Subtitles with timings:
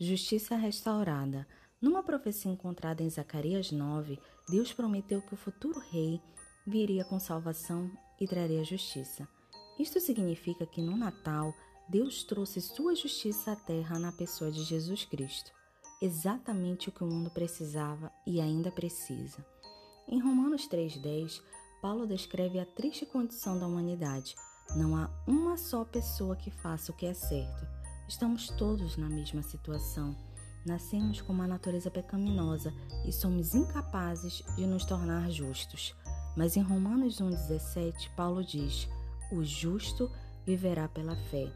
[0.00, 1.44] Justiça restaurada.
[1.82, 4.16] Numa profecia encontrada em Zacarias 9,
[4.48, 6.20] Deus prometeu que o futuro rei
[6.64, 9.26] viria com salvação e traria justiça.
[9.76, 11.52] Isto significa que no Natal,
[11.88, 15.50] Deus trouxe sua justiça à terra na pessoa de Jesus Cristo,
[16.00, 19.44] exatamente o que o mundo precisava e ainda precisa.
[20.06, 21.42] Em Romanos 3,10,
[21.82, 24.36] Paulo descreve a triste condição da humanidade.
[24.76, 27.77] Não há uma só pessoa que faça o que é certo.
[28.08, 30.16] Estamos todos na mesma situação.
[30.64, 32.72] Nascemos com uma natureza pecaminosa
[33.04, 35.94] e somos incapazes de nos tornar justos.
[36.34, 38.88] Mas em Romanos 1,17, Paulo diz:
[39.30, 40.10] O justo
[40.46, 41.52] viverá pela fé.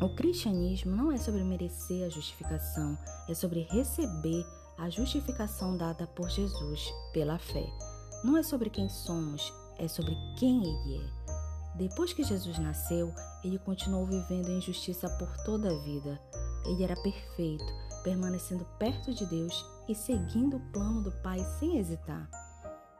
[0.00, 2.98] O cristianismo não é sobre merecer a justificação,
[3.28, 4.44] é sobre receber
[4.78, 7.66] a justificação dada por Jesus pela fé.
[8.24, 11.21] Não é sobre quem somos, é sobre quem Ele é.
[11.74, 13.12] Depois que Jesus nasceu,
[13.42, 16.20] ele continuou vivendo em justiça por toda a vida.
[16.66, 17.64] Ele era perfeito,
[18.04, 22.28] permanecendo perto de Deus e seguindo o plano do Pai sem hesitar.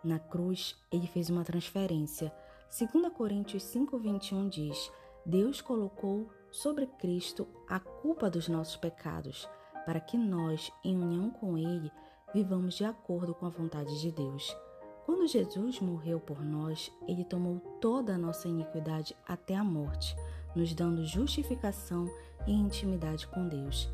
[0.03, 2.33] Na cruz, ele fez uma transferência.
[2.77, 4.91] 2 Coríntios 5,21 diz:
[5.25, 9.49] Deus colocou sobre Cristo a culpa dos nossos pecados,
[9.87, 11.91] para que nós, em união com Ele,
[12.35, 14.57] vivamos de acordo com a vontade de Deus.
[15.05, 20.17] Quando Jesus morreu por nós, Ele tomou toda a nossa iniquidade até a morte,
[20.55, 22.09] nos dando justificação
[22.47, 23.91] e intimidade com Deus.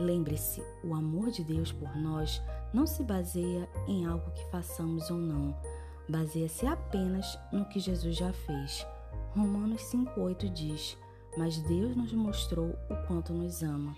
[0.00, 2.40] Lembre-se, o amor de Deus por nós
[2.72, 5.54] não se baseia em algo que façamos ou não,
[6.08, 8.86] baseia-se apenas no que Jesus já fez.
[9.34, 10.98] Romanos 5,8 diz:
[11.36, 13.94] Mas Deus nos mostrou o quanto nos ama.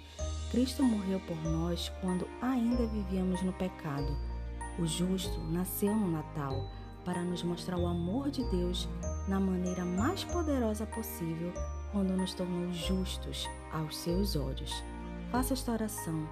[0.51, 4.34] Cristo morreu por nós quando ainda vivíamos no pecado.
[4.79, 6.69] O justo nasceu no Natal
[7.05, 8.89] para nos mostrar o amor de Deus
[9.29, 11.53] na maneira mais poderosa possível
[11.93, 14.83] quando nos tornou justos aos seus olhos.
[15.31, 16.29] Faça esta oração.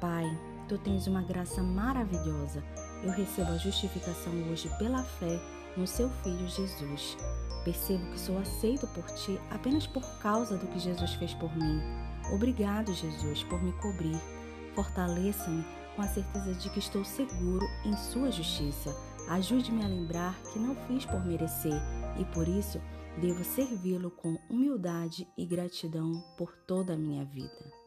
[0.00, 0.24] Pai,
[0.68, 2.62] tu tens uma graça maravilhosa.
[3.02, 5.40] Eu recebo a justificação hoje pela fé
[5.76, 7.16] no seu Filho Jesus.
[7.64, 11.80] Percebo que sou aceito por ti apenas por causa do que Jesus fez por mim.
[12.32, 14.20] Obrigado, Jesus, por me cobrir.
[14.74, 18.94] Fortaleça-me com a certeza de que estou seguro em Sua justiça.
[19.28, 21.80] Ajude-me a lembrar que não fiz por merecer
[22.18, 22.80] e por isso
[23.20, 27.83] devo servi-lo com humildade e gratidão por toda a minha vida.